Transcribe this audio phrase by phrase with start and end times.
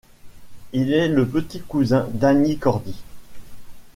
[0.73, 2.95] Il est le petit cousin d'Annie Cordy.